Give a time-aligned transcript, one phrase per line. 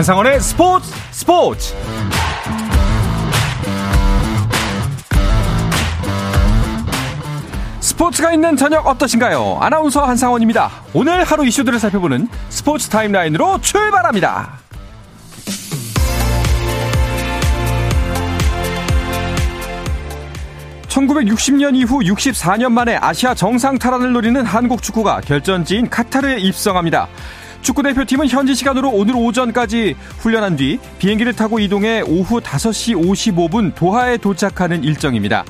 [0.00, 1.74] 한상원의 스포츠 스포츠
[7.80, 9.58] 스포츠가 있는 저녁 어떠신가요?
[9.60, 10.70] 아나운서 한상원입니다.
[10.94, 14.60] 오늘 하루 이슈들을 살펴보는 스포츠 타임라인으로 출발합니다.
[20.88, 27.06] 1960년 이후 64년 만에 아시아 정상 탈환을 노리는 한국 축구가 결전지인 카타르에 입성합니다.
[27.62, 34.16] 축구 대표팀은 현지 시간으로 오늘 오전까지 훈련한 뒤 비행기를 타고 이동해 오후 5시 55분 도하에
[34.16, 35.44] 도착하는 일정입니다.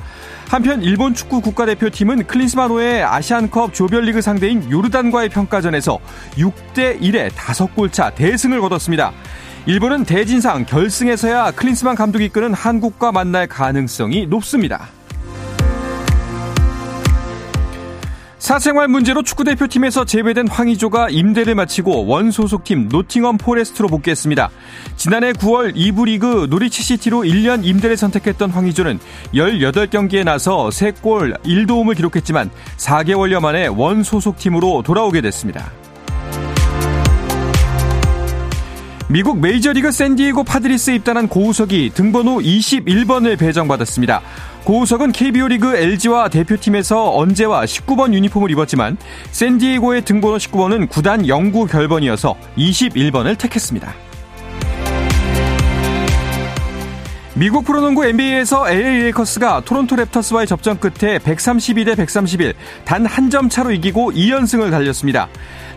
[0.49, 5.97] 한편 일본 축구 국가대표팀은 클린스만호의 아시안컵 조별리그 상대인 요르단과의 평가전에서
[6.31, 9.13] 6대 1의 5골 차 대승을 거뒀습니다.
[9.65, 14.89] 일본은 대진상 결승에서야 클린스만 감독이 이끄는 한국과 만날 가능성이 높습니다.
[18.51, 24.49] 사생활 문제로 축구대표팀에서 제외된 황의조가 임대를 마치고 원소속팀 노팅엄 포레스트로 복귀했습니다.
[24.97, 28.99] 지난해 9월 2부 리그 노리치 시티로 1년 임대를 선택했던 황의조는
[29.33, 35.71] 18경기에 나서 3골 1도움을 기록했지만 4개월여 만에 원소속팀으로 돌아오게 됐습니다.
[39.07, 44.21] 미국 메이저리그 샌디에고 파드리스에 입단한 고우석이 등번호 21번을 배정받았습니다.
[44.63, 48.97] 고우석은 KBO 리그 LG와 대표팀에서 언제나 19번 유니폼을 입었지만
[49.31, 53.93] 샌디에고의 등번호 19번은 구단 영구 결번이어서 21번을 택했습니다.
[57.33, 62.53] 미국 프로농구 NBA에서 LA 레이커스가 토론토 랩터스와의 접전 끝에 132대 131,
[62.85, 65.27] 단 한 점 차로 이기고 2연승을 달렸습니다.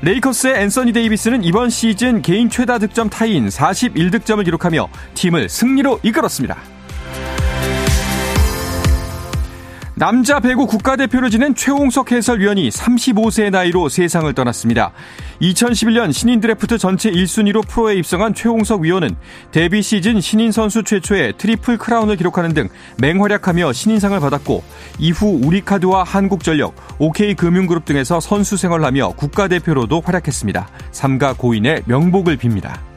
[0.03, 6.74] 레이커스의 앤서니 데이비스는 이번 시즌 개인 최다 득점 타이인 41득점을 기록하며 팀을 승리로 이끌었습니다.
[9.97, 14.91] 남자 배구 국가대표를 지낸 최홍석 해설위원이 35세의 나이로 세상을 떠났습니다.
[15.41, 19.15] 2011년 신인 드래프트 전체 1순위로 프로에 입성한 최홍석 위원은
[19.53, 22.69] 데뷔 시즌 신인 선수 최초의 트리플 크라운을 기록하는 등
[22.99, 24.65] 맹활약하며 신인상을 받았고
[24.99, 30.69] 이후 우리카드와 한국전력, OK금융그룹 등에서 선수 생활하며 국가대표로도 활약했습니다.
[30.91, 32.94] 삼가 고인의 명복을 빕니다.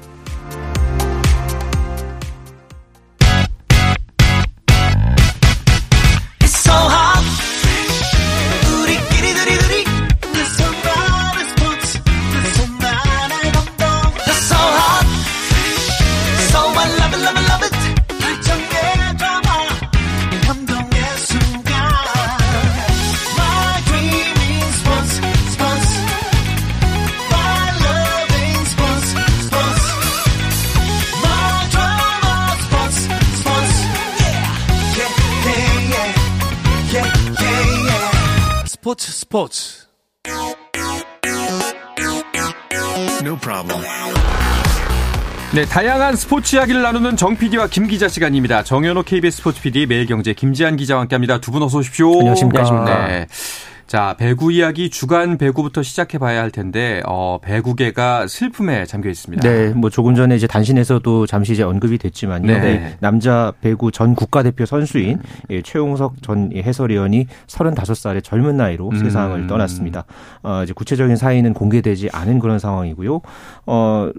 [45.57, 48.62] 네, 다양한 스포츠 이야기를 나누는 정 PD와 김 기자 시간입니다.
[48.62, 51.40] 정현호 KBS 스포츠 PD, 매일경제 김지한 기자와 함께합니다.
[51.40, 52.12] 두 분 어서 오십시오.
[52.19, 53.07] 안녕하십니까.
[53.07, 53.25] 네.
[53.88, 59.50] 자, 배구 이야기 주간 배구부터 시작해 봐야 할 텐데, 어, 배구계가 슬픔에 잠겨 있습니다.
[59.50, 62.45] 네, 뭐 조금 전에 이제 단신에서도 잠시 이제 언급이 됐지만요.
[62.45, 62.59] 네.
[62.59, 62.97] 네.
[63.00, 65.62] 남자 배구 전 국가대표 선수인 음.
[65.63, 69.00] 최용석 전 해설위원이 35살의 젊은 나이로 음.
[69.00, 70.06] 세상을 떠났습니다.
[70.44, 73.22] 어, 이제 구체적인 사인은 공개되지 않은 그런 상황이고요.
[73.66, 74.12] 어,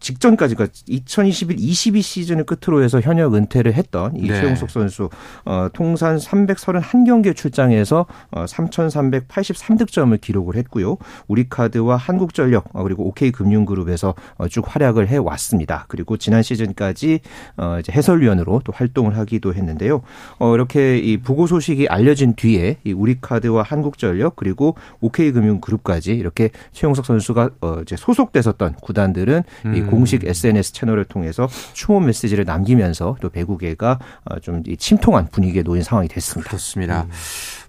[0.00, 4.40] 직전까지 가 2021, 22 시즌을 끝으로 해서 현역 은퇴를 했던 이 네.
[4.40, 5.10] 최용석 선수
[5.44, 10.96] 어, 통산 331경기에 출장해서 어, 3,383득점을 기록을 했고요.
[11.28, 15.84] 우리카드와 한국전력 어, 그리고 OK금융그룹에서 어, 쭉 활약을 해 왔습니다.
[15.88, 17.20] 그리고 지난 시즌까지
[17.58, 20.02] 어, 이제 해설위원으로 또 활동을 하기도 했는데요.
[20.38, 27.50] 어, 이렇게 이 부고 소식이 알려진 뒤에 이 우리카드와 한국전력 그리고 OK금융그룹까지 이렇게 최용석 선수가
[27.60, 29.74] 어, 이제 소속됐었던 구단들은 음.
[29.74, 35.82] 이 공식 SNS 채널을 통해서 추모 메시지를 남기면서 또 배구계가 어, 좀 침통한 분위기에 놓인
[35.82, 36.48] 상황이 됐습니다.
[36.48, 37.02] 그렇습니다.
[37.02, 37.10] 음.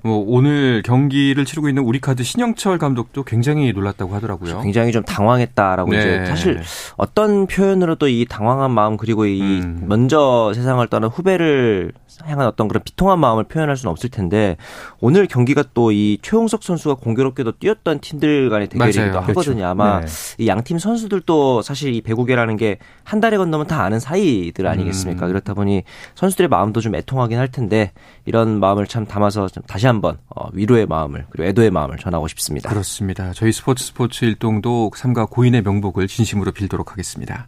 [0.04, 4.62] 뭐 오늘 경기를 치르고 있는 우리카드 신영철 감독도 굉장히 놀랐다고 하더라고요.
[4.62, 5.98] 굉장히 좀 당황했다라고 네.
[6.00, 6.62] 이제 사실
[6.98, 9.84] 어떤 표현으로도 이 당황한 마음 그리고 이 음.
[9.88, 11.92] 먼저 세상을 떠난 후배를
[12.24, 14.58] 향한 어떤 그런 비통한 마음을 표현할 수는 없을 텐데
[15.00, 19.18] 오늘 경기가 또 이 최홍석 선수가 공교롭게도 뛰었던 팀들 간의 대결이기도 맞아요.
[19.28, 19.56] 하거든요.
[19.56, 19.66] 그렇죠.
[19.66, 20.08] 아마 네.
[20.38, 25.26] 이 양팀 선수들도 사실 이 배구계라는 게 한 달에 건너면 다 아는 사이들 아니겠습니까?
[25.26, 25.28] 음.
[25.28, 25.84] 그렇다 보니
[26.16, 27.92] 선수들의 마음도 좀 애통하긴 할 텐데
[28.26, 32.70] 이런 마음을 참 담아서 좀 다시 한번 어, 위로의 마음을 그리고 애도의 마음을 전하고 싶습니다.
[32.70, 33.34] 그렇습니다.
[33.34, 37.48] 저희 스포츠 스포츠 일동도 삼가 고인의 명복을 진심으로 빌도록 하겠습니다.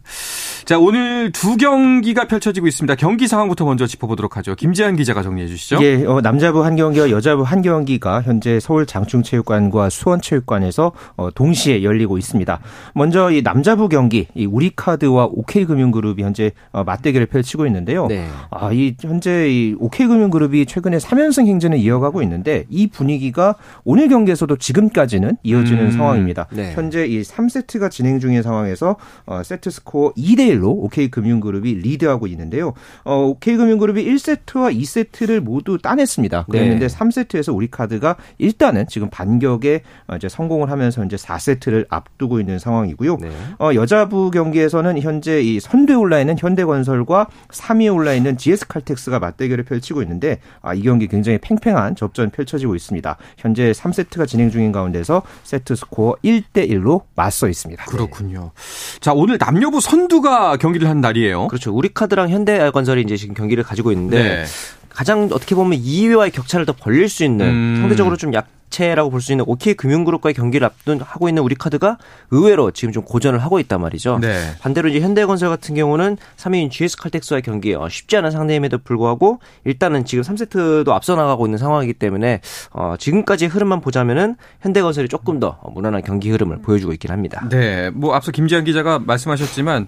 [0.66, 2.94] 자 오늘 두 경기가 펼쳐지고 있습니다.
[2.96, 4.54] 경기 상황부터 먼저 짚어보도록 하죠.
[4.54, 5.78] 김지한 기자가 정리해 주시죠.
[5.82, 12.18] 예, 어, 남자부 한 경기와 여자부 한 경기가 현재 서울 장충체육관과 수원체육관에서 어, 동시에 열리고
[12.18, 12.60] 있습니다.
[12.94, 18.06] 먼저 이 남자부 경기 이 우리카드와 OK금융그룹이 현재 어, 맞대결을 펼치고 있는데요.
[18.06, 18.28] 네.
[18.50, 23.54] 아, 이 현재 이 OK금융그룹이 최근에 3연승 행진을 이어가고 있는 데 이 분위기가
[23.84, 25.90] 오늘 경기에서도 지금까지는 이어지는 음.
[25.92, 26.46] 상황입니다.
[26.52, 26.72] 네.
[26.72, 28.96] 현재 이 3세트가 진행 중인 상황에서
[29.26, 32.74] 어, 세트 스코어 2대 1로 OK금융그룹이 리드하고 있는데요.
[33.04, 36.46] 어, OK금융그룹이 1세트와 2세트를 모두 따냈습니다.
[36.50, 36.94] 그랬는데 네.
[36.94, 43.16] 3세트에서 우리카드가 일단은 지금 반격에 어, 이제 성공을 하면서 이제 4세트를 앞두고 있는 상황이고요.
[43.20, 43.30] 네.
[43.60, 50.02] 어, 여자부 경기에서는 현재 이 선두에 올라 있는 현대건설과 3위에 올라 있는 GS칼텍스가 맞대결을 펼치고
[50.02, 53.16] 있는데 아, 이 경기 굉장히 팽팽한 접전 펼쳐지고 있습니다.
[53.38, 57.84] 현재 3세트가 진행 중인 가운데서 세트 스코어 1대 1로 맞서 있습니다.
[57.86, 58.52] 그렇군요.
[59.00, 61.48] 자, 오늘 남녀부 선두가 경기를 한 날이에요.
[61.48, 61.72] 그렇죠.
[61.74, 64.44] 우리카드랑 현대건설이 이제 지금 경기를 가지고 있는데 네.
[64.88, 67.76] 가장 어떻게 보면 2위와의 격차를 더 벌릴 수 있는 음.
[67.80, 71.96] 상대적으로 좀 약 체라고 볼 수 있는 OK 금융그룹과의 경기를 앞둔 하고 있는 우리 카드가
[72.30, 74.18] 의외로 지금 좀 고전을 하고 있단 말이죠.
[74.18, 74.54] 네.
[74.60, 80.04] 반대로 이제 현대건설 같은 경우는 3위인 GS 칼텍스와의 경기 어, 쉽지 않은 상대임에도 불구하고 일단은
[80.04, 82.40] 지금 3세트도 앞서 나가고 있는 상황이기 때문에
[82.72, 87.46] 어, 지금까지 흐름만 보자면은 현대건설이 조금 더 무난한 경기 흐름을 보여주고 있긴 합니다.
[87.50, 89.86] 네, 뭐 앞서 김지한 기자가 말씀하셨지만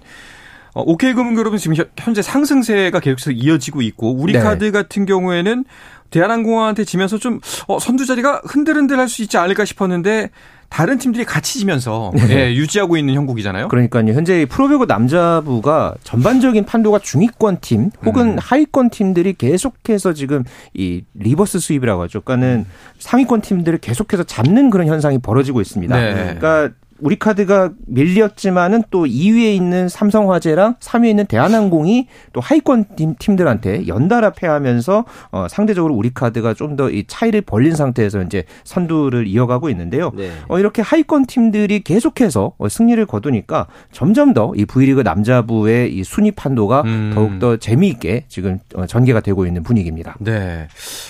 [0.73, 4.71] 어, OK금융그룹은 지금 현재 상승세가 계속해서 이어지고 있고 우리카드 네.
[4.71, 5.65] 같은 경우에는
[6.09, 10.29] 대한항공한테 지면서 좀 어, 선두 자리가 흔들흔들할 수 있지 않을까 싶었는데
[10.69, 12.49] 다른 팀들이 같이 지면서 네.
[12.49, 13.69] 예, 유지하고 있는 형국이잖아요.
[13.69, 14.13] 그러니까요.
[14.13, 18.37] 현재 프로배구 남자부가 전반적인 판도가 중위권 팀 혹은 음.
[18.37, 20.43] 하위권 팀들이 계속해서 지금
[20.73, 22.21] 이 reverse sweep이라고 하죠.
[22.21, 22.65] 그러니까는
[22.99, 25.95] 상위권 팀들을 계속해서 잡는 그런 현상이 벌어지고 있습니다.
[25.95, 26.13] 네.
[26.13, 32.85] 그러니까 우리 카드가 밀렸지만은 또 2위에 있는 삼성화재랑 3위에 있는 대한항공이 또 하위권
[33.19, 38.43] 팀, 들한테 연달아 패하면서 어, 상대적으로 우리 카드가 좀 더 이 차이를 벌린 상태에서 이제
[38.63, 40.11] 선두를 이어가고 있는데요.
[40.15, 40.31] 네.
[40.47, 46.31] 어, 이렇게 하위권 팀들이 계속해서 어, 승리를 거두니까 점점 더 이 V리그 남자부의 이 순위
[46.31, 47.11] 판도가 음.
[47.13, 50.15] 더욱 더 재미있게 지금 어, 전개가 되고 있는 분위기입니다.
[50.19, 50.67] 네.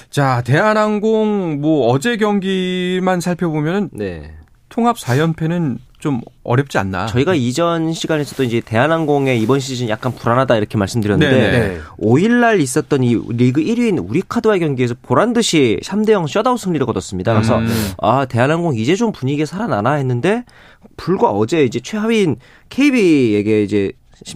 [0.09, 4.31] 자, 대한항공 뭐 어제 경기만 살펴보면은 네.
[4.69, 7.07] 통합 4연패는 좀 어렵지 않나.
[7.07, 11.79] 저희가 이전 시간에서도 이제 대한항공의 이번 시즌 약간 불안하다 이렇게 말씀드렸는데 네네.
[11.99, 17.33] 5일날 있었던 이 리그 1위인 우리카드와의 경기에서 보란 듯이 3대 0 셧아웃 승리를 거뒀습니다.
[17.33, 17.67] 그래서 음.
[17.97, 20.45] 아 대한항공 이제 좀 분위기 살아나나 했는데
[20.97, 22.37] 불과 어제 이제 최하위인
[22.69, 23.91] KB에게 이제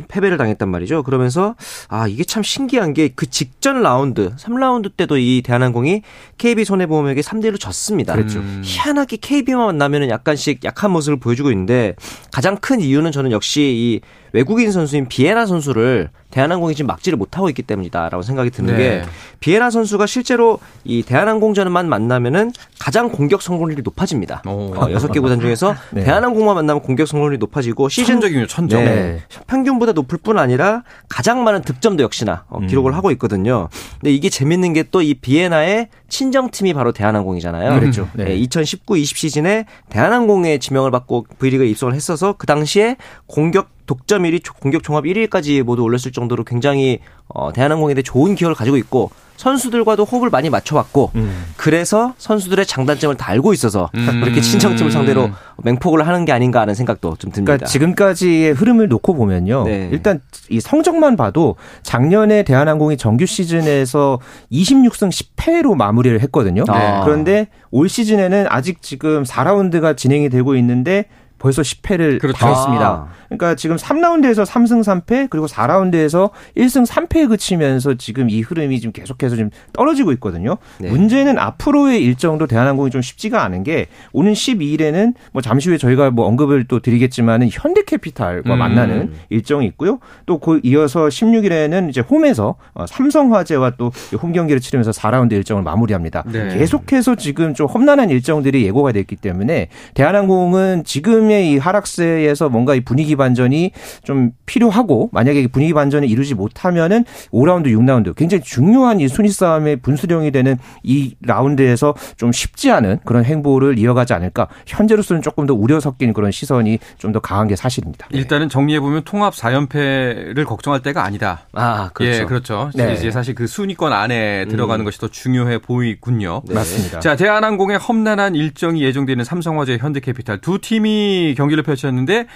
[0.08, 1.04] 패배를 당했단 말이죠.
[1.04, 1.56] 그러면서
[1.88, 6.02] 아 이게 참 신기한 게 그 직전 라운드 3라운드 때도 이 대한항공이
[6.38, 8.14] KB 손해보험에게 3대 1로 졌습니다.
[8.16, 8.40] 그렇죠.
[8.40, 8.62] 음.
[8.64, 11.96] 희한하게 KB만 만나면은 약간씩 약한 모습을 보여주고 있는데
[12.32, 14.02] 가장 큰 이유는 저는 역시 이
[14.34, 18.78] 외국인 선수인 비에나 선수를 대한항공이 지금 막지를 못하고 있기 때문이다라고 생각이 드는 네.
[18.78, 19.02] 게
[19.42, 24.44] 비에나 선수가 실제로 이 대한항공전만 만나면은 가장 공격 성공률이 높아집니다.
[24.46, 26.04] 어, 6개 구단 중에서 네.
[26.06, 28.86] 대한항공만 만나면 공격 성공률이 높아지고 시즌 적이요 천점.
[28.86, 29.22] 네.
[29.48, 32.96] 평균보다 높을 뿐 아니라 가장 많은 득점도 역시나 어, 기록을 음.
[32.96, 33.68] 하고 있거든요.
[34.00, 37.80] 근데 이게 재밌는 게 또 이 비에나의 친정 팀이 바로 대한항공이잖아요.
[37.80, 38.08] 그렇죠.
[38.14, 38.26] 네.
[38.26, 38.40] 네.
[38.42, 45.04] 2019-20 시즌에 대한항공의 지명을 받고 V리그에 입성을 했어서 그 당시에 공격 독점 1위, 공격 종합
[45.06, 49.12] 1위까지 모두 올렸을 정도로 굉장히 어, 대한항공에 대해 좋은 기여를 가지고 있고
[49.42, 51.46] 선수들과도 호흡을 많이 맞춰왔고 음.
[51.58, 54.22] 그래서 선수들의 장단점을 다 알고 있어서 음.
[54.22, 55.32] 그렇게 친정팀을 상대로
[55.64, 57.54] 맹폭을 하는 게 아닌가 하는 생각도 좀 듭니다.
[57.54, 59.64] 그러니까 지금까지의 흐름을 놓고 보면요.
[59.64, 59.90] 네.
[59.92, 64.20] 일단 이 성적만 봐도 작년에 대한항공이 정규 시즌에서
[64.52, 66.64] 26승 10패로 마무리를 했거든요.
[66.68, 67.04] 아.
[67.04, 71.06] 그런데 올 시즌에는 아직 지금 4라운드가 진행이 되고 있는데
[71.40, 72.38] 벌써 10패를 그렇죠.
[72.38, 72.86] 당했습니다.
[72.86, 73.08] 아.
[73.32, 79.36] 그러니까 지금 3라운드에서 3승 3패 그리고 4라운드에서 1승 3패에 그치면서 지금 이 흐름이 지금 계속해서
[79.36, 80.58] 좀 떨어지고 있거든요.
[80.80, 80.90] 네.
[80.90, 86.26] 문제는 앞으로의 일정도 대한항공이 좀 쉽지가 않은 게 오는 12일에는 뭐 잠시 후에 저희가 뭐
[86.28, 88.60] 언급을 또 드리겠지만은 현대캐피탈과 음.
[88.60, 90.00] 만나는 일정이 있고요.
[90.26, 96.24] 또 그 이어서 16일에는 이제 홈에서 어, 삼성화재와 또 홈 경기를 치르면서 4라운드 일정을 마무리합니다.
[96.32, 96.58] 네.
[96.58, 102.82] 계속해서 지금 좀 험난한 일정들이 예고가 됐기 때문에 대한항공은 지금 지금의 이 하락세에서 뭔가 이
[102.82, 103.72] 분위기 반전이
[104.04, 110.32] 좀 필요하고 만약에 분위기 반전을 이루지 못하면은 5라운드, 6라운드 굉장히 중요한 이 순위 싸움의 분수령이
[110.32, 114.48] 되는 이 라운드에서 좀 쉽지 않은 그런 행보를 이어가지 않을까.
[114.66, 118.08] 현재로서는 조금 더 우려 섞인 그런 시선이 좀 더 강한 게 사실입니다.
[118.12, 121.42] 일단은 정리해 보면 통합 4연패를 걱정할 때가 아니다.
[121.54, 122.22] 아, 그렇죠.
[122.22, 122.72] 예, 그렇죠.
[122.74, 122.94] 네.
[122.94, 124.86] 이제 사실 그 순위권 안에 들어가는 음.
[124.86, 126.42] 것이 더 중요해 보이군요.
[126.48, 126.54] 네.
[126.54, 127.00] 맞습니다.
[127.02, 132.28] 자, 대한항공의 험난한 일정이 예정되는 삼성화재, 현대캐피탈 두 팀이 경기를 펼쳤는데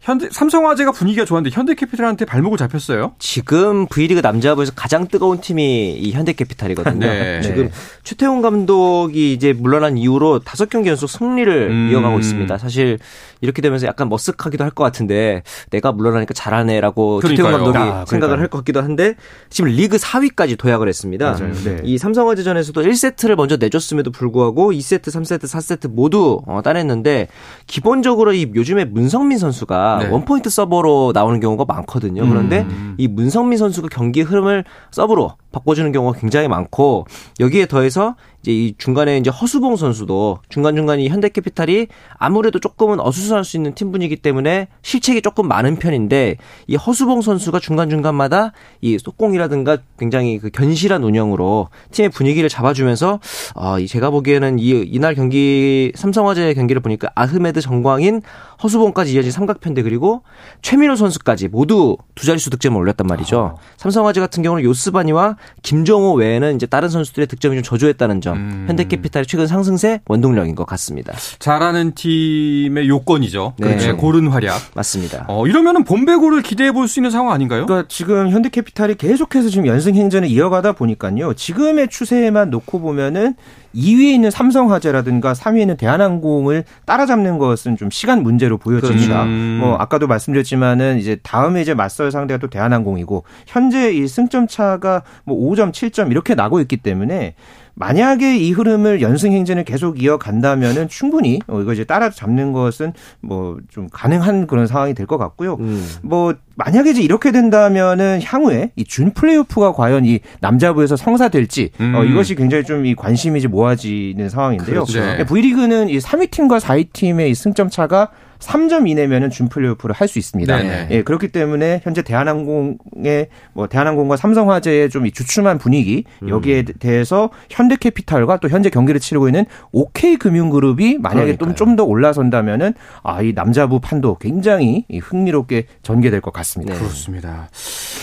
[0.00, 3.12] 현대 삼성화재가 분위기가 좋았는데 현대캐피탈한테 발목을 잡혔어요.
[3.18, 7.06] 지금 V리그 남자부에서 가장 뜨거운 팀이 이 현대캐피탈이거든요.
[7.06, 7.42] 네.
[7.42, 7.70] 지금 네.
[8.02, 11.90] 최태훈 감독이 이제 물러난 이후로 다섯 경기 연속 승리를 음.
[11.92, 12.56] 이어가고 있습니다.
[12.56, 12.98] 사실
[13.42, 18.48] 이렇게 되면서 약간 머쓱하기도 할 것 같은데 내가 물러나니까 잘하네라고 기태훈 감독이 아, 생각을 할
[18.48, 19.14] 것 같기도 한데
[19.48, 21.34] 지금 리그 4위까지 도약을 했습니다.
[21.64, 21.78] 네.
[21.84, 27.28] 이 삼성화재전에서도 1세트를 먼저 내줬음에도 불구하고 2세트, 3세트, 4세트 모두 어, 따냈는데
[27.66, 30.08] 기본적으로 이 요즘에 문성민 선수가 네.
[30.08, 32.28] 원포인트 서버로 나오는 경우가 많거든요.
[32.28, 32.94] 그런데 음.
[32.98, 37.06] 이 문성민 선수가 경기 흐름을 서브로 바꿔주는 경우가 굉장히 많고
[37.40, 43.44] 여기에 더해서 이제 이 중간에 이제 허수봉 선수도 중간 중간 이 현대캐피탈이 아무래도 조금은 어수선할
[43.44, 48.98] 수 있는 팀 분이기 때문에 실책이 조금 많은 편인데 이 허수봉 선수가 중간 중간마다 이
[48.98, 53.20] 속공이라든가 굉장히 그 견실한 운영으로 팀의 분위기를 잡아주면서
[53.54, 58.22] 어, 제가 보기에는 이 이날 경기 삼성화재 경기를 보니까 아흐메드 정광인
[58.62, 60.22] 허수봉까지 이어진 삼각편대 그리고
[60.62, 63.56] 최민호 선수까지 모두 두 자릿수 득점을 올렸단 말이죠.
[63.56, 63.60] 아.
[63.76, 68.36] 삼성화재 같은 경우는 요스바니와 김정호 외에는 이제 다른 선수들의 득점이 좀 저조했다는 점.
[68.36, 68.64] 음.
[68.68, 71.12] 현대캐피탈의 최근 상승세 원동력인 것 같습니다.
[71.38, 73.54] 잘하는 팀의 요건이죠.
[73.58, 73.68] 네.
[73.68, 73.96] 그렇죠.
[73.96, 74.60] 고른 활약.
[74.74, 75.24] 맞습니다.
[75.28, 77.66] 어, 이러면은 본배구를 기대해 볼 수 있는 상황 아닌가요?
[77.66, 81.34] 그러니까 지금 현대캐피탈이 계속해서 지금 연승 행전을 이어가다 보니까요.
[81.34, 83.34] 지금의 추세만 놓고 보면은
[83.74, 89.24] 2위에 있는 삼성화재라든가 3위에 있는 대한항공을 따라잡는 것은 좀 시간 문제로 보여집니다.
[89.24, 89.30] 그렇죠.
[89.60, 95.36] 뭐 아까도 말씀드렸지만은 이제 다음에 이제 맞설 상대가 또 대한항공이고 현재 이 승점 차가 뭐
[95.50, 97.34] 5점, 7점 이렇게 나고 있기 때문에
[97.80, 103.88] 만약에 이 흐름을 연승 행진을 계속 이어간다면은 충분히 어, 이거 이제 따라잡는 것은 뭐 좀
[103.90, 105.54] 가능한 그런 상황이 될 것 같고요.
[105.60, 105.84] 음.
[106.02, 111.94] 뭐 만약에 이제 이렇게 된다면은 향후에 이 준 플레이오프가 과연 이 남자부에서 성사될지 어, 음.
[111.96, 114.84] 어, 이것이 굉장히 좀 이 관심이 이제 모아지는 상황인데요.
[114.84, 115.00] 그렇죠.
[115.00, 115.24] 네.
[115.24, 118.08] V리그는 이 3위 팀과 4위 팀의 이 승점 차가
[118.40, 120.56] 3점 이내면은 준 플레이오프를 할 수 있습니다.
[120.56, 120.88] 네네.
[120.90, 126.74] 예, 그렇기 때문에 현재 대한항공의 뭐 대한항공과 삼성화재의 좀 주춤한 분위기 여기에 음.
[126.80, 133.78] 대해서 현대캐피탈과 또 현재 경기를 치르고 있는 OK금융그룹이 만약에 좀 더 올라선다면은 아, 이 남자부
[133.78, 136.72] 판도 굉장히 흥미롭게 전개될 것 같습니다.
[136.72, 136.80] 네.
[136.80, 137.48] 그렇습니다.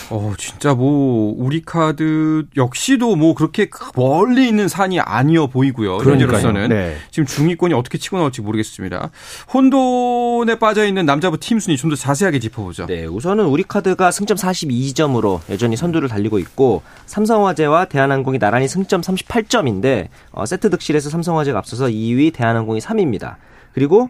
[0.09, 5.97] 어, 진짜 뭐 우리 카드 역시도 뭐 그렇게 멀리 있는 산이 아니어 보이고요.
[5.97, 6.95] 현재로서는 네.
[7.11, 9.09] 지금 중위권이 어떻게 치고 나올지 모르겠습니다.
[9.53, 12.85] 혼도 혼에 빠져 있는 남자부 팀 순위 좀 더 자세하게 짚어보죠.
[12.87, 20.09] 네, 우선은 우리 카드가 승점 42점으로 여전히 선두를 달리고 있고 삼성화재와 대한항공이 나란히 승점 38점인데
[20.31, 23.35] 어, 세트 득실에서 삼성화재가 앞서서 2위, 대한항공이 3위입니다.
[23.73, 24.09] 그리고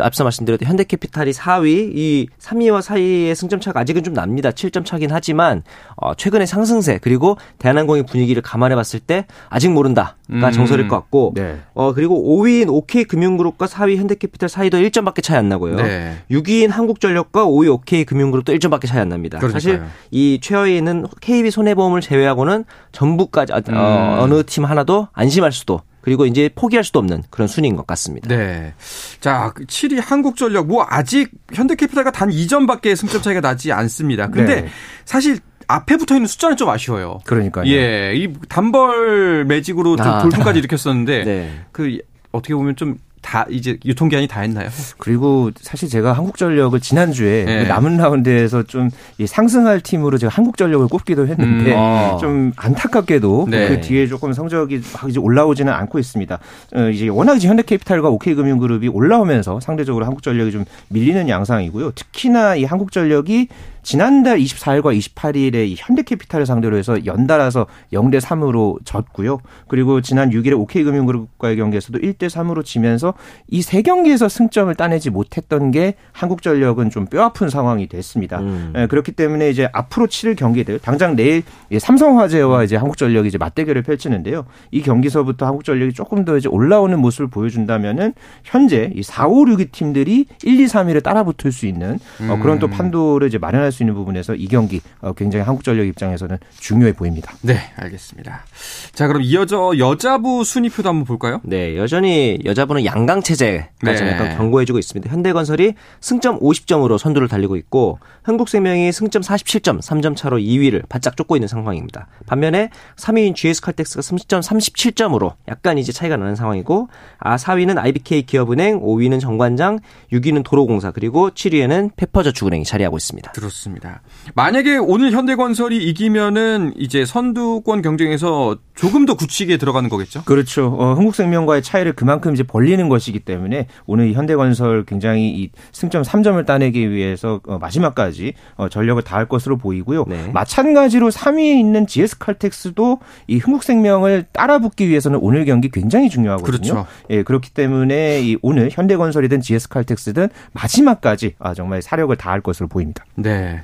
[0.00, 4.50] 앞서 말씀드렸던 현대캐피탈이 4위, 이 3위와 4위의 승점 차가 아직은 좀 납니다.
[4.50, 5.62] 7점 차긴 하지만
[5.96, 10.50] 어, 최근의 상승세 그리고 대한항공의 분위기를 감안해 봤을 때 아직 모른다가 음.
[10.52, 11.58] 정설일 것 같고 네.
[11.74, 15.76] 어 그리고 5위인 OK금융그룹과 4위 현대캐피탈 사이도 1점밖에 차이 안 나고요.
[15.76, 16.16] 네.
[16.30, 19.38] 6위인 한국전력과 5위 OK금융그룹도 1점밖에 차이 안 납니다.
[19.38, 19.60] 그러니까요.
[19.60, 24.18] 사실 이 최하위에 있는 KB 손해보험을 제외하고는 전부까지 어, 음.
[24.18, 28.28] 어느 팀 하나도 안심할 수도 그리고 이제 포기할 수도 없는 그런 순위인 것 같습니다.
[28.28, 28.74] 네.
[29.20, 34.28] 자, 7위 그 한국전력 뭐 아직 현대캐피탈과 단 2점밖에 승점 차이가 나지 않습니다.
[34.28, 34.68] 근데 네.
[35.04, 37.20] 사실 앞에 붙어 있는 숫자는 좀 아쉬워요.
[37.24, 37.66] 그러니까요.
[37.72, 38.14] 예.
[38.14, 41.60] 이 단벌 매직으로 좀 아, 돌풍까지 일으켰었는데 네.
[41.70, 41.98] 그
[42.32, 44.68] 어떻게 보면 좀 다 이제 유통기한이 다 했나요?
[44.98, 47.62] 그리고 사실 제가 한국전력을 지난주에 네.
[47.62, 48.90] 그 남은 라운드에서 좀
[49.24, 52.18] 상승할 팀으로 제가 한국전력을 꼽기도 했는데 음, 어.
[52.20, 53.68] 좀 안타깝게도 네.
[53.68, 56.38] 그 뒤에 조금 성적이 막 이제 올라오지는 않고 있습니다.
[56.74, 61.92] 어, 이제 워낙 이제 현대캐피탈과 OK금융그룹이 올라오면서 상대적으로 한국전력이 좀 밀리는 양상이고요.
[61.92, 63.48] 특히나 이 한국전력이
[63.82, 69.38] 지난달 24일과 28일에 이 현대캐피탈을 상대로 해서 연달아서 0대 3으로 졌고요.
[69.68, 73.14] 그리고 지난 6일에 OK금융그룹과의 경기에서도 1대 3으로 지면서
[73.48, 78.40] 이 세 경기에서 승점을 따내지 못했던 게 한국전력은 좀 뼈아픈 상황이 됐습니다.
[78.40, 78.72] 음.
[78.76, 81.42] 예, 그렇기 때문에 이제 앞으로 치를 경기들 당장 내일
[81.76, 84.44] 삼성화재와 이제 한국전력이 이제 맞대결을 펼치는데요.
[84.70, 88.12] 이 경기서부터 한국전력이 조금 더 이제 올라오는 모습을 보여준다면은
[88.44, 91.98] 현재 이 4, 5, 6위 팀들이 1, 2, 3위를 따라붙을 수 있는
[92.28, 92.70] 어, 그런 또 음.
[92.70, 97.32] 판도를 이제 마련할 수 있는 부분에서 이 경기 어, 굉장히 한국전력 입장에서는 중요해 보입니다.
[97.42, 98.44] 네, 알겠습니다.
[98.92, 101.40] 자, 그럼 이어져 여자부 순위표도 한번 볼까요?
[101.42, 104.10] 네, 여전히 여자부는 양강 체제까지 네.
[104.10, 105.10] 약간 경고해주고 있습니다.
[105.10, 111.48] 현대건설이 승점 50점으로 선두를 달리고 있고 한국생명이 승점 47점, 3점 차로 2위를 바짝 쫓고 있는
[111.48, 112.08] 상황입니다.
[112.26, 116.88] 반면에 3위인 GS칼텍스가 승점 37점으로 약간 이제 차이가 나는 상황이고
[117.18, 119.80] 아 4위는 IBK 기업은행, 5위는 정관장,
[120.12, 123.32] 6위는 도로공사 그리고 7위에는 페퍼저축은행이 자리하고 있습니다.
[123.32, 123.61] 그렇습니다.
[123.62, 124.02] 좋습니다.
[124.34, 130.22] 만약에 오늘 현대건설이 이기면은 이제 선두권 경쟁에서 조금 더 굳히게 들어가는 거겠죠?
[130.24, 130.66] 그렇죠.
[130.66, 136.90] 어, 흥국생명과의 차이를 그만큼 이제 벌리는 것이기 때문에 오늘 현대건설 굉장히 이 승점 3점을 따내기
[136.90, 140.04] 위해서 어, 마지막까지 어, 전력을 다할 것으로 보이고요.
[140.08, 140.30] 네.
[140.32, 146.50] 마찬가지로 3위에 있는 GS 칼텍스도 이 흥국생명을 따라붙기 위해서는 오늘 경기 굉장히 중요하거든요.
[146.52, 146.86] 그렇죠.
[147.10, 153.04] 예, 그렇기 때문에 이 오늘 현대건설이든 GS 칼텍스든 마지막까지 아, 정말 사력을 다할 것으로 보입니다.
[153.52, 153.62] 네.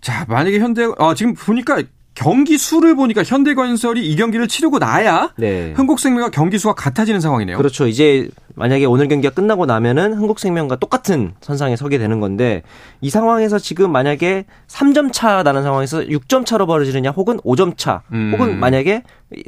[0.00, 1.82] 자, 만약에 현대, 아, 지금 보니까
[2.14, 5.72] 경기 수를 보니까 현대건설이 이 경기를 치르고 나야 네.
[5.76, 7.56] 흥국생명과 경기 수가 같아지는 상황이네요.
[7.56, 7.86] 그렇죠.
[7.88, 12.62] 이제 만약에 오늘 경기가 끝나고 나면은 흥국생명과 똑같은 선상에 서게 되는 건데
[13.00, 18.30] 이 상황에서 지금 만약에 3점 차 나는 상황에서 6점 차로 벌어지느냐 혹은 5점 차 음.
[18.32, 19.02] 혹은 만약에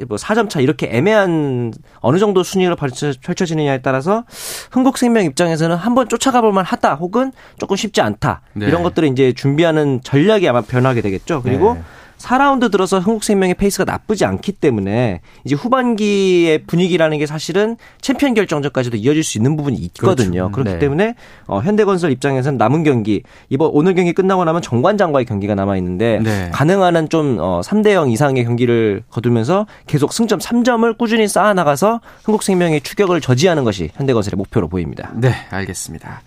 [0.09, 4.25] 뭐 4점 차 이렇게 애매한 어느 정도 순위로 펼쳐지느냐에 따라서
[4.71, 8.65] 흥국생명 입장에서는 한번 쫓아가 볼 만 하다 혹은 조금 쉽지 않다 네.
[8.65, 11.41] 이런 것들을 이제 준비하는 전략이 아마 변하게 되겠죠.
[11.43, 11.81] 그리고 네.
[12.19, 19.23] 4라운드 들어서 흥국생명의 페이스가 나쁘지 않기 때문에 이제 후반기의 분위기라는 게 사실은 챔피언 결정전까지도 이어질
[19.23, 20.51] 수 있는 부분이 있거든요.
[20.51, 20.51] 그렇죠.
[20.51, 20.79] 그렇기 네.
[20.79, 21.15] 때문에
[21.47, 26.51] 어, 현대건설 입장에서는 남은 경기 이번 오늘 경기 끝나고 나면 정관장과의 경기가 남아 있는데 네.
[26.53, 32.01] 가능한 한 좀 어, 3대 0 이상의 경기를 거두면서 계속 승점 3점을 꾸준히 쌓아 나가서
[32.25, 35.11] 흥국생명의 추격을 저지하는 것이 현대건설의 목표로 보입니다.
[35.15, 36.21] 네, 알겠습니다.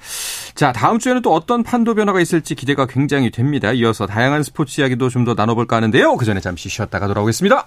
[0.54, 3.72] 자, 다음 주에는 또 어떤 판도 변화가 있을지 기대가 굉장히 됩니다.
[3.72, 6.16] 이어서 다양한 스포츠 이야기도 좀 더 나눠볼까 하는데요.
[6.16, 7.66] 그 전에 잠시 쉬었다가 돌아오겠습니다.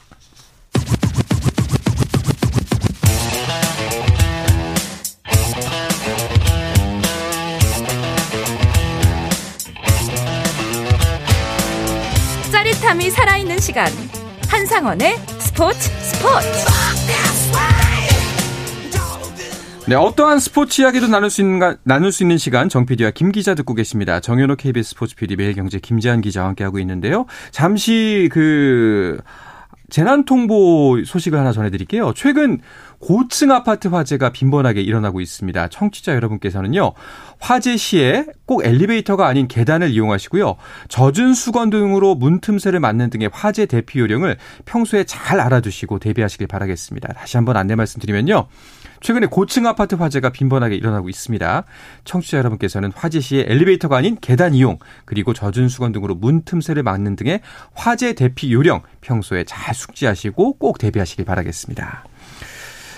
[12.52, 13.92] 짜릿함이 살아있는 시간.
[14.48, 17.33] 한상원의 스포츠 스포츠.
[19.86, 23.54] 네, 어떠한 스포츠 이야기도 나눌 수 있는, 나눌 수 있는 시간 정 PD와 김 기자
[23.54, 24.22] 듣고 계십니다.
[24.22, 27.26] 정현호 KBS 스포츠 PD 매일경제 김재한 기자와 함께하고 있는데요.
[27.52, 29.20] 잠시 그
[29.90, 32.14] 재난통보 소식을 하나 전해드릴게요.
[32.16, 32.62] 최근
[33.00, 35.68] 고층 아파트 화재가 빈번하게 일어나고 있습니다.
[35.68, 36.94] 청취자 여러분께서는요,
[37.40, 40.56] 화재 시에 꼭 엘리베이터가 아닌 계단을 이용하시고요,
[40.88, 47.12] 젖은 수건 등으로 문 틈새를 막는 등의 화재 대피 요령을 평소에 잘 알아두시고 대비하시길 바라겠습니다.
[47.14, 48.48] 다시 한번 안내 말씀드리면요,
[49.04, 51.66] 최근에 고층 아파트 화재가 빈번하게 일어나고 있습니다.
[52.06, 57.18] 청취자 여러분께서는 화재 시에 엘리베이터가 아닌 계단 이용, 그리고 젖은 수건 등으로 문 틈새를 막는
[57.18, 57.42] 등의
[57.74, 62.06] 화재 대피 요령 평소에 잘 숙지하시고 꼭 대비하시길 바라겠습니다.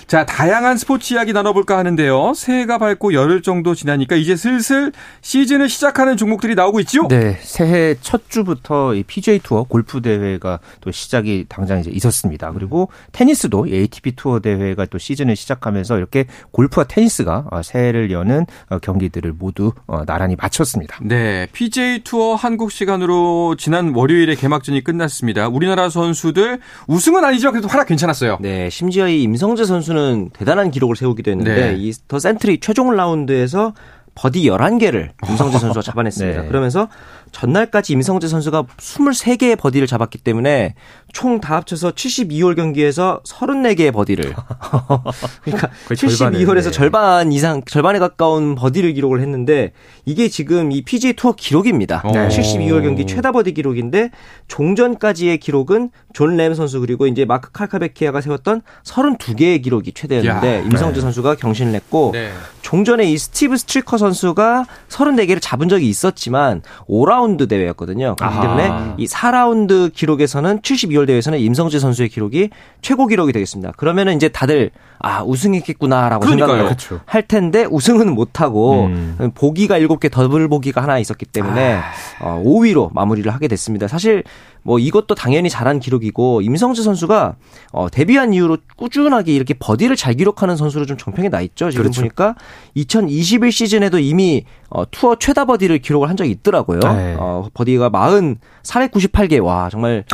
[0.06, 2.32] 자, 다양한 스포츠 이야기 나눠볼까 하는데요.
[2.36, 7.08] 새해가 밝고 열흘 정도 지나니까 이제 슬슬 시즌을 시작하는 종목들이 나오고 있죠?
[7.08, 7.36] 네.
[7.40, 12.52] 새해 첫 주부터 이 PGA 투어 골프 대회가 또 시작이 당장 이제 있었습니다.
[12.52, 18.78] 그리고 테니스도 ATP 투어 대회가 또 시즌을 시작하면서 이렇게 골프와 테니스가 어, 새해를 여는 어,
[18.78, 21.00] 경기들을 모두 어, 나란히 마쳤습니다.
[21.02, 21.48] 네.
[21.50, 25.48] PGA 투어 한국 시간으로 지난 월요일에 개막전이 끝났습니다.
[25.48, 27.50] 우리나라 선수들 우승은 아니죠.
[27.50, 28.38] 그래도 활약 괜찮았어요.
[28.40, 28.70] 네.
[28.70, 31.74] 심지어 이 임성재 선수는 선수는 대단한 기록을 세우기도 했는데 네.
[31.76, 33.72] 이 더 센트리 최종 라운드에서
[34.14, 36.42] 버디 11개를 임성재 선수가 잡아냈습니다.
[36.42, 36.48] 네.
[36.48, 36.88] 그러면서
[37.36, 40.74] 전날까지 임성재 선수가 23개의 버디를 잡았기 때문에
[41.12, 44.32] 총 다 합쳐서 72홀 경기에서 34개의 버디를.
[45.44, 46.70] 그러니까 72홀에서 네.
[46.70, 49.72] 절반 이상, 절반에 가까운 버디를 기록을 했는데
[50.06, 52.02] 이게 지금 이 PGA 투어 기록입니다.
[52.10, 52.28] 네.
[52.28, 54.10] 72홀 경기 최다 버디 기록인데
[54.48, 60.94] 종전까지의 기록은 존 램 선수 그리고 이제 마크 칼카베키아가 세웠던 32개의 기록이 최대였는데 야, 임성재
[60.94, 61.00] 네.
[61.00, 62.30] 선수가 경신을 했고 네.
[62.62, 68.14] 종전에 이 스티브 스트리커 선수가 34개를 잡은 적이 있었지만 5라운드 대회였거든요.
[68.16, 72.50] 그렇기 때문에 이 4라운드 기록에서는 72홀 대회에서는 임성재 선수의 기록이
[72.82, 73.72] 최고 기록이 되겠습니다.
[73.76, 76.48] 그러면은 이제 다들 아 우승했겠구나라고 그러니까요.
[76.48, 77.00] 생각을 그렇죠.
[77.04, 79.32] 할 텐데 우승은 못하고 음.
[79.34, 81.82] 보기가 7개 더블 보기가 하나 있었기 때문에 아.
[82.20, 83.88] 어, 5위로 마무리를 하게 됐습니다.
[83.88, 84.22] 사실
[84.66, 87.36] 뭐 이것도 당연히 잘한 기록이고 임성재 선수가
[87.72, 91.70] 어, 데뷔한 이후로 꾸준하게 이렇게 버디를 잘 기록하는 선수로 좀 정평에 나 있죠.
[91.70, 92.00] 지금 그렇죠.
[92.02, 92.34] 보니까
[92.74, 96.80] 2021 시즌에도 이미 어, 투어 최다 버디를 기록을 한 적이 있더라고요.
[96.80, 97.16] 네.
[97.18, 100.04] 어, 버디가 40 498개 와 정말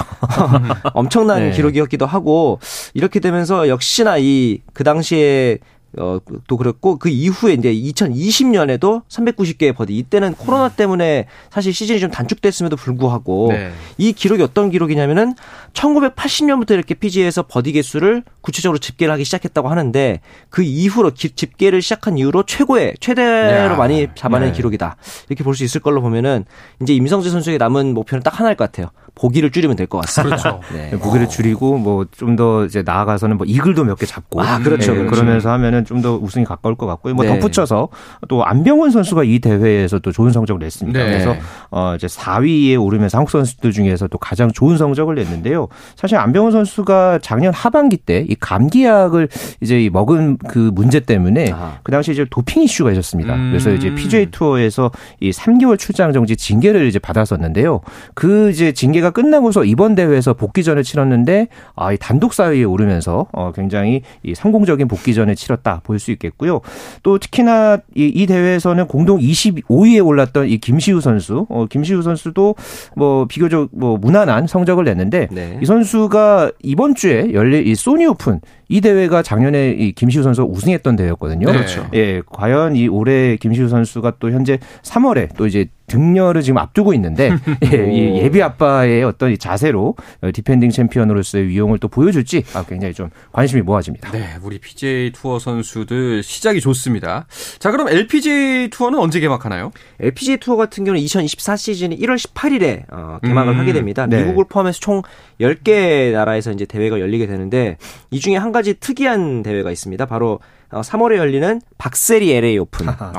[0.94, 1.50] 엄청난 네.
[1.52, 2.60] 기록이었기도 하고
[2.94, 5.58] 이렇게 되면서 역시나 이 그 당시에
[5.98, 9.96] 어, 또 그랬고, 그 이후에 이제 2020년에도 390개의 버디.
[9.96, 13.72] 이때는 코로나 때문에 사실 시즌이 좀 단축됐음에도 불구하고, 네.
[13.98, 15.34] 이 기록이 어떤 기록이냐면은
[15.74, 22.16] 1980년부터 이렇게 PGA에서 버디 개수를 구체적으로 집계를 하기 시작했다고 하는데, 그 이후로 기, 집계를 시작한
[22.18, 23.76] 이후로 최고의, 최대로 야.
[23.76, 24.56] 많이 잡아낸 네.
[24.56, 24.96] 기록이다.
[25.28, 26.46] 이렇게 볼 수 있을 걸로 보면은,
[26.80, 28.88] 이제 임성재 선수에게 남은 목표는 딱 하나일 것 같아요.
[29.14, 30.36] 보기를 줄이면 될 것 같습니다.
[30.36, 30.60] 그렇죠.
[30.72, 30.90] 네.
[30.98, 34.98] 보기를 줄이고 뭐 좀 더 이제 나아가서는 뭐 이글도 몇 개 잡고 아, 그렇죠, 네,
[34.98, 35.10] 그렇죠.
[35.10, 37.14] 그러면서 하면은 좀 더 우승이 가까울 것 같고요.
[37.14, 37.30] 뭐 네.
[37.38, 37.88] 덧붙여서
[38.28, 40.98] 또 안병원 선수가 이 대회에서 또 좋은 성적을 냈습니다.
[40.98, 41.04] 네.
[41.04, 41.36] 그래서
[41.70, 45.68] 어 이제 4위에 오르면서 한국 선수들 중에서 또 가장 좋은 성적을 냈는데요.
[45.96, 49.28] 사실 안병원 선수가 작년 하반기 때 이 감기약을
[49.60, 51.78] 이제 이 먹은 그 문제 때문에 아하.
[51.82, 53.34] 그 당시 이제 도핑 이슈가 있었습니다.
[53.34, 53.50] 음.
[53.50, 57.80] 그래서 이제 PGA 투어에서 이 3개월 출장 정지 징계를 이제 받았었는데요.
[58.14, 63.52] 그 이제 징계 가 끝나고서 이번 대회에서 복귀전을 치렀는데 아, 이 단독 4위에 오르면서 어
[63.54, 66.60] 굉장히 이 성공적인 복귀전을 치렀다 볼 수 있겠고요.
[67.02, 72.56] 또 특히나 이, 이 대회에서는 공동 25위에 올랐던 이 김시우 선수, 어 김시우 선수도
[72.96, 75.58] 뭐 비교적 뭐 무난한 성적을 냈는데 네.
[75.62, 78.40] 이 선수가 이번 주에 열릴 이 소니 오픈
[78.72, 81.46] 이 대회가 작년에 이 김시우 선수가 우승했던 대회였거든요.
[81.46, 81.52] 네.
[81.52, 81.86] 그렇죠.
[81.92, 87.30] 예, 과연 이 올해 김시우 선수가 또 현재 3월에 또 이제 득녀를 지금 앞두고 있는데
[87.70, 92.94] 예, 이 예비 아빠의 어떤 이 자세로 어, 디펜딩 챔피언으로서의 위용을 또 보여줄지 아, 굉장히
[92.94, 94.10] 좀 관심이 모아집니다.
[94.12, 97.26] 네, 우리 PGA 투어 선수들 시작이 좋습니다.
[97.58, 99.70] 자, 그럼 LPGA 투어는 언제 개막하나요?
[100.00, 104.06] LPGA 투어 같은 경우는 2024 시즌이 1월 18일에 어, 개막을 음, 하게 됩니다.
[104.06, 104.22] 네.
[104.22, 105.02] 미국을 포함해서 총
[105.40, 107.76] 10개 나라에서 이제 대회가 열리게 되는데
[108.10, 110.06] 이 중에 한 가지 특이한 대회가 있습니다.
[110.06, 112.86] 바로 어, 3월에 열리는 박세리 LA 오픈.
[112.88, 113.12] 아.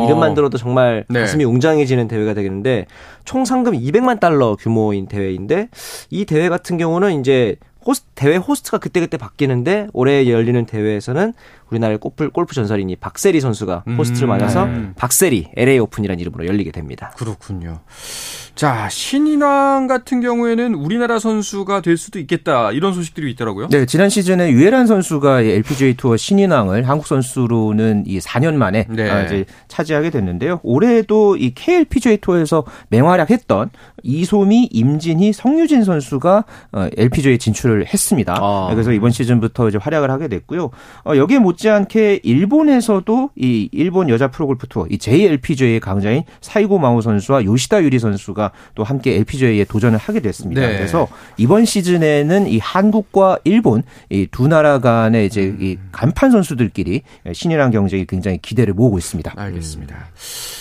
[0.00, 1.20] 네, 이름만 들어도 정말 네.
[1.20, 2.86] 가슴이 웅장해지는 대회가 되겠는데
[3.24, 5.68] 총 상금 200만 달러 규모인 대회인데
[6.10, 11.34] 이 대회 같은 경우는 이제 호스, 대회 호스트가 그때그때 바뀌는데 올해 열리는 대회에서는
[11.74, 14.30] 우리나라의 골프, 골프 전설인 이 박세리 선수가 호스트를 음.
[14.30, 14.90] 맡아서 네.
[14.96, 17.12] 박세리 LA 오픈이라는 이름으로 열리게 됩니다.
[17.16, 17.80] 그렇군요.
[18.54, 22.70] 자, 신인왕 같은 경우에는 우리나라 선수가 될 수도 있겠다.
[22.70, 23.68] 이런 소식들이 있더라고요.
[23.68, 29.10] 네, 지난 시즌에 유해란 선수가 이 LPGA 투어 신인왕을 한국 선수로는 이 4년 만에 네.
[29.10, 30.60] 아, 이제 차지하게 됐는데요.
[30.62, 33.70] 올해도 이 KLPGA 투어에서 맹활약했던
[34.04, 38.38] 이소미, 임진희, 성유진 선수가 어, LPGA에 진출을 했습니다.
[38.40, 38.68] 아.
[38.70, 40.70] 그래서 이번 시즌부터 이제 활약을 하게 됐고요.
[41.04, 47.00] 어, 여기에 못지 않게 일본에서도 이 일본 여자 프로골프 투어 이 JLPGA의 강자인 사이고 마오
[47.00, 50.60] 선수와 요시다 유리 선수가 또 함께 LPGA에 도전을 하게 됐습니다.
[50.60, 50.76] 네.
[50.76, 55.58] 그래서 이번 시즌에는 이 한국과 일본 이 두 나라 간의 이제 음.
[55.60, 57.00] 이 간판 선수들끼리
[57.32, 59.32] 신인왕 경쟁이 굉장히 기대를 모으고 있습니다.
[59.34, 59.96] 알겠습니다.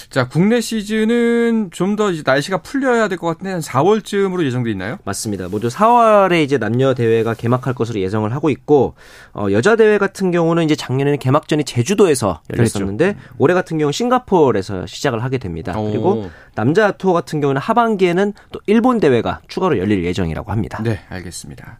[0.10, 4.98] 자, 국내 시즌은 좀 더 날씨가 풀려야 될 것 같은데 한 4월쯤으로 예정돼 있나요?
[5.06, 5.48] 맞습니다.
[5.48, 8.96] 모두 4월에 이제 남녀 대회가 개막할 것으로 예정을 하고 있고
[9.34, 14.86] 어, 여자 대회 같은 경우는 이제 작년에는 개막전이 제주도에서 열렸었는데 올해 같은 경우 는 싱가포르에서
[14.86, 15.78] 시작을 하게 됩니다.
[15.80, 15.89] 오.
[15.89, 20.82] 그리고 남자 투어 같은 경우는 하반기에는 또 일본 대회가 추가로 열릴 예정이라고 합니다.
[20.84, 21.80] 네, 알겠습니다.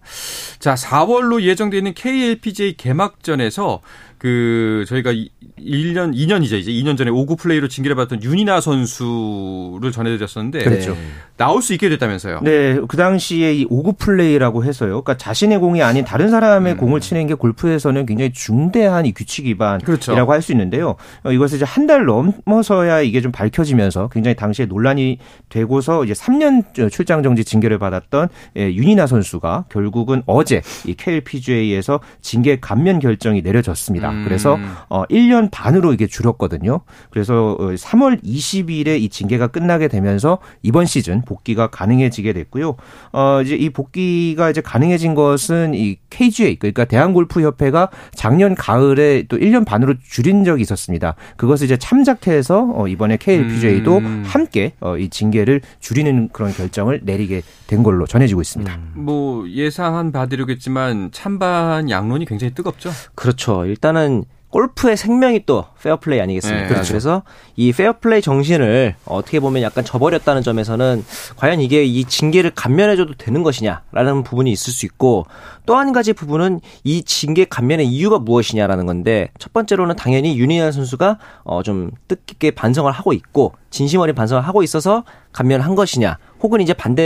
[0.60, 3.82] 자, 4월로 예정돼 있는 KLPGA 개막전에서
[4.18, 6.54] 그 저희가 1년 2년이죠.
[6.54, 10.96] 이제 2년 전에 오구 플레이로 징계를 받았던 윤이나 선수를 전해드렸었는데 그렇죠.
[11.36, 12.40] 나올 수 있게 됐다면서요.
[12.42, 15.02] 네, 그 당시에 이 오구 플레이라고 해서요.
[15.04, 16.78] 그러니까 자신의 공이 아닌 다른 사람의 음.
[16.78, 20.16] 공을 치는 게 골프에서는 굉장히 중대한 이 규칙 위반이라고 그렇죠.
[20.16, 20.96] 할수 있는데요.
[21.24, 26.92] 어, 이것을 이제 한 달 넘어서야 이게 좀 밝혀지면서 굉장히 당시에 논란이 되고서 이제 3년
[26.92, 34.10] 출장 정지 징계를 받았던 예, 윤이나 선수가 결국은 어제 이 KLPGA에서 징계 감면 결정이 내려졌습니다.
[34.10, 34.24] 음.
[34.26, 34.58] 그래서
[34.90, 36.82] 어 1년 반으로 이게 줄었거든요.
[37.12, 42.76] 그래서 어, 3월 20일에 이 징계가 끝나게 되면서 이번 시즌 복귀가 가능해지게 됐고요.
[43.12, 49.24] 어 이제 이 복귀가 이제 가능해진 것은 이 KGA 그러니까 대한 골프 협회가 작년 가을에
[49.28, 51.16] 또 1년 반으로 줄인 적이 있었습니다.
[51.38, 54.24] 그것을 이제 참작해서 어 이번에 KLPGA도 음.
[54.26, 58.80] 함께 어, 이 징계를 줄이는 그런 결정을 내리게 된 걸로 전해지고 있습니다.
[58.96, 62.92] 뭐 예상한 바대로겠지만 찬반 양론이 굉장히 뜨겁죠.
[63.16, 63.66] 그렇죠.
[63.66, 66.62] 일단은 골프의 생명이 또 페어플레이 아니겠습니까?
[66.62, 66.90] 네, 그렇죠.
[66.90, 67.24] 그래서
[67.56, 71.04] 이 페어플레이 정신을 어떻게 보면 약간 저버렸다는 점에서는
[71.38, 75.26] 과연 이게 이 징계를 감면해줘도 되는 것이냐라는 부분이 있을 수 있고
[75.66, 81.18] 또 한 가지 부분은 이 징계 감면의 이유가 무엇이냐라는 건데 첫 번째로는 당연히 윤이나 선수가
[81.46, 86.74] 어 좀 뜻깊게 반성을 하고 있고 진심 어린 반성을 하고 있어서 감면한 것이냐 혹은 이제
[86.74, 87.02] 반대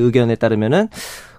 [0.00, 0.88] 의견에 따르면은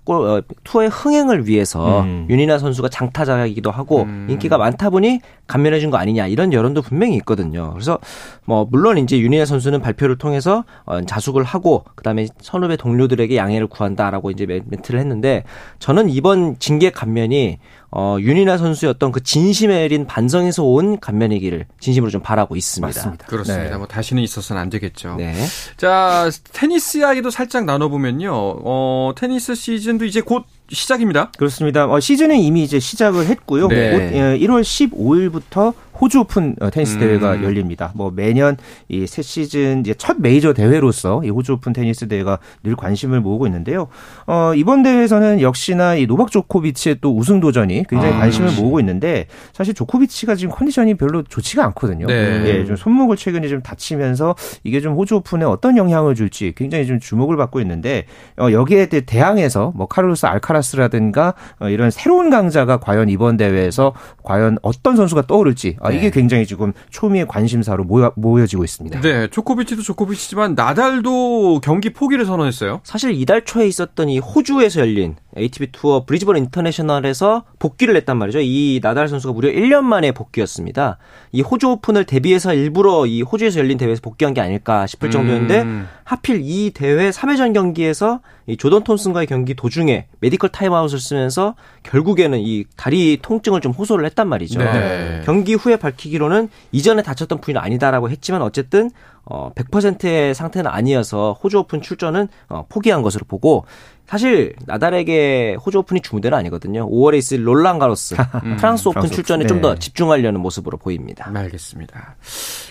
[0.06, 2.28] 골, 어, 투어의 흥행을 위해서 음.
[2.30, 4.28] 윤이나 선수가 장타자이기도 하고 음.
[4.30, 7.72] 인기가 많다 보니 감면해 준 거 아니냐 이런 여론도 분명히 있거든요.
[7.74, 8.00] 그래서
[8.46, 14.32] 뭐 물론 이제 윤이나 선수는 발표를 통해서 어, 자숙을 하고 그다음에 선후배 동료들에게 양해를 구한다라고
[14.32, 15.44] 이제 멘- 멘트를 했는데
[15.80, 17.60] 저는 이번 징계 감면이
[17.96, 22.88] 어, 윤이나 선수의 어떤 그 진심에 어린 반성에서 온 감면이기를 진심으로 좀 바라고 있습니다.
[22.88, 23.28] 맞습니다.
[23.28, 23.70] 그렇습니다.
[23.70, 23.78] 네.
[23.78, 25.16] 뭐 다시는 있어서는 안 되겠죠.
[25.18, 25.36] 네.
[25.78, 28.32] 자, 테니스 이야기도 살짝 나눠보면요.
[28.34, 31.32] 어, 테니스 시즌도 이제 곧 시작입니다.
[31.38, 31.86] 그렇습니다.
[31.86, 33.68] 어, 시즌은 이미 이제 시작을 했고요.
[33.68, 33.92] 네.
[33.92, 37.44] 곧 예, 1월 15일부터 호주 오픈 어, 테니스 대회가 음.
[37.44, 37.92] 열립니다.
[37.96, 38.58] 뭐 매년
[38.90, 43.46] 이 새 시즌 이제 첫 메이저 대회로서 이 호주 오픈 테니스 대회가 늘 관심을 모으고
[43.48, 43.88] 있는데요.
[44.26, 48.62] 어, 이번 대회에서는 역시나 이 노박 조코비치의 또 우승 도전이 굉장히 아, 관심을 그렇지.
[48.62, 52.08] 모으고 있는데 사실 조코비치가 지금 컨디션이 별로 좋지가 않거든요.
[52.08, 52.44] 네.
[52.46, 57.00] 예, 좀 손목을 최근에 좀 다치면서 이게 좀 호주 오픈에 어떤 영향을 줄지 굉장히 좀
[57.00, 58.06] 주목을 받고 있는데
[58.40, 64.96] 어, 여기에 대항해서 뭐 카를로스 알카라스라든가 어, 이런 새로운 강자가 과연 이번 대회에서 과연 어떤
[64.96, 66.12] 선수가 떠오를지 아, 이게 네.
[66.12, 69.02] 굉장히 지금 초미의 관심사로 모여, 모여 지고 있습니다.
[69.02, 72.80] 네, 조코비치도 조코비치지만 나달도 경기 포기를 선언했어요.
[72.84, 78.40] 사실 이달 초에 있었던 이 호주에서 열린 ATP 투어 브리즈번 인터내셔널에서 복귀를 했단 말이죠.
[78.42, 80.98] 이 나달 선수가 무려 1년 만에 복귀였습니다.
[81.32, 85.88] 이 호주 오픈을 대비해서 일부러 이 호주에서 열린 대회에서 복귀한 게 아닐까 싶을 정도였는데 음.
[86.04, 92.66] 하필 이 대회 3회전 경기에서 이 조던 톰슨과의 경기 도중에 메디컬 타임아웃을 쓰면서 결국에는 이
[92.76, 94.60] 다리 통증을 좀 호소를 했단 말이죠.
[94.60, 95.22] 네.
[95.26, 98.92] 경기 후에 밝히기로는 이전에 다쳤던 부위는 아니다라고 했지만 어쨌든
[99.26, 103.66] 어 100%의 상태는 아니어서 호주 오픈 출전은 어 포기한 것으로 보고
[104.06, 106.88] 사실 나달에게 호주 오픈이 주무대는 아니거든요.
[106.90, 109.48] 5월에 있을 롤랑 가로스 음, 프랑스 오픈 프랑스 출전에 네.
[109.48, 111.30] 좀더 집중하려는 모습으로 보입니다.
[111.32, 112.16] 네, 알겠습니다.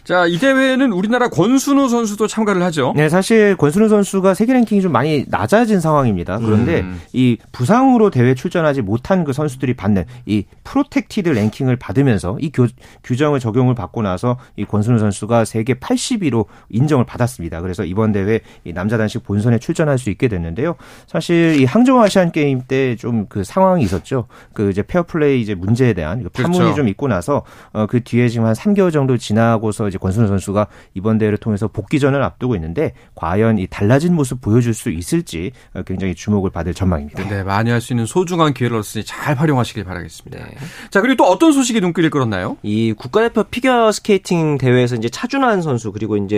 [0.04, 2.92] 자, 이 대회는 우리나라 권순우 선수도 참가를 하죠.
[2.94, 6.38] 네, 사실 권순우 선수가 세계 랭킹이 좀 많이 낮아진 상황입니다.
[6.38, 7.00] 그런데 음.
[7.12, 12.66] 이 부상으로 대회 출전하지 못한 그 선수들이 받는 이 protected 랭킹을 받으면서 이 교,
[13.02, 17.60] 규정을 적용을 받고 나서 이 권순우 선수가 세계 80위로 인정을 받았습니다.
[17.60, 20.76] 그래서 이번 대회 이 남자 단식 본선에 출전할 수 있게 됐는데요.
[21.06, 24.26] 사실 이 항저우 아시안 게임 때 좀 그 상황이 있었죠.
[24.52, 26.74] 그 이제 페어플레이 이제 문제에 대한 그 파문이 그렇죠.
[26.76, 31.18] 좀 있고 나서 어 그 뒤에 지금 한 3개월 정도 지나고서 이제 권순우 선수가 이번
[31.18, 36.50] 대회를 통해서 복귀전을 앞두고 있는데 과연 이 달라진 모습 보여줄 수 있을지 어, 굉장히 주목을
[36.50, 37.28] 받을 전망입니다.
[37.28, 40.38] 네, 많이 할 수 있는 소중한 기회를 얻으니 잘 활용하시길 바라겠습니다.
[40.44, 40.54] 네.
[40.90, 42.56] 자, 그리고 또 어떤 소식이 눈길을 끌었나요?
[42.62, 46.31] 이 국가대표 피겨 스케이팅 대회에서 이제 차준환 선수 그리고 이제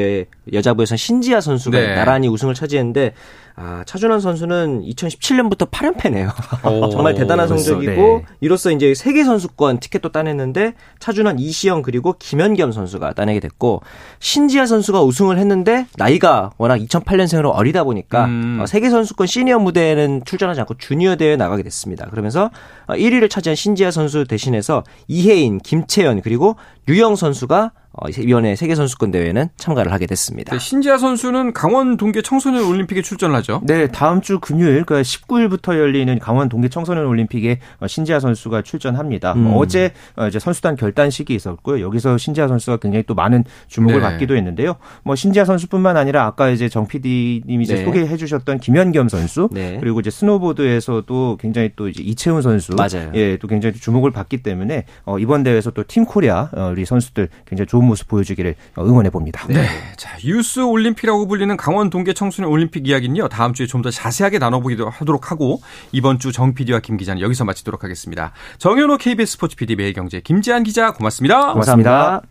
[0.52, 1.94] 여자부에서 신지아 선수가 네.
[1.94, 3.14] 나란히 우승을 차지했는데
[3.56, 6.32] 아, 차준환 선수는 2017년부터 8연패네요.
[6.90, 8.24] 정말 대단한 성적이고 네.
[8.40, 13.82] 이로써 이제 세계 선수권 티켓도 따냈는데 차준환, 이시영 그리고 김연겸 선수가 따내게 됐고
[14.18, 18.58] 신지아 선수가 우승을 했는데 나이가 워낙 2008년생으로 어리다 보니까 음.
[18.60, 22.06] 어, 세계 선수권 시니어 무대에는 출전하지 않고 주니어 대회에 나가게 됐습니다.
[22.10, 22.50] 그러면서
[22.88, 29.12] 1위를 어, 차지한 신지아 선수 대신해서 이혜인, 김채연 그리고 류영 선수가 어, 이번에 세계 선수권
[29.12, 30.52] 대회는 참가를 하게 됐습니다.
[30.52, 33.43] 네, 신지아 선수는 강원 동계 청소년 올림픽에 출전을 하죠.
[33.64, 39.32] 네, 다음 주 금요일 그러니까 19일부터 열리는 강원 동계 청소년 올림픽에 어, 신지아 선수가 출전합니다.
[39.34, 39.52] 음.
[39.54, 41.84] 어제 어, 이제 선수단 결단식이 있었고요.
[41.84, 44.02] 여기서 신지아 선수가 굉장히 또 많은 주목을 네.
[44.02, 44.76] 받기도 했는데요.
[45.04, 47.84] 뭐 신지아 선수뿐만 아니라 아까 이제 정 PD님이 이제 네.
[47.84, 49.78] 소개해 주셨던 김현겸 선수 네.
[49.80, 53.10] 그리고 이제 스노보드에서도 굉장히 또 이제 이채운 선수 맞아요.
[53.14, 57.66] 예, 또 굉장히 주목을 받기 때문에 어, 이번 대회에서 또 팀 코리아 우리 선수들 굉장히
[57.66, 59.46] 좋은 모습 보여주기를 응원해 봅니다.
[59.48, 59.66] 네.
[59.96, 63.28] 자, 유스 올림픽이라고 불리는 강원 동계 청소년 올림픽 이야기는요.
[63.34, 65.60] 다음 주에 좀 더 자세하게 나눠보기도 하도록 하고
[65.92, 68.32] 이번 주 정 PD와 김 기자는 여기서 마치도록 하겠습니다.
[68.58, 71.52] 정현호 KBS 스포츠 PD 매일경제 김지한 기자 고맙습니다.
[71.52, 72.22] 고맙습니다.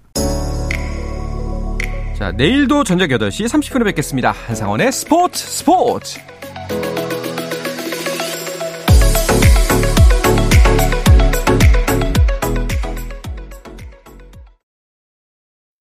[2.17, 4.31] 자, 내일도 저녁 8시 30분에 뵙겠습니다.
[4.31, 6.19] 한상원의 스포츠 스포츠.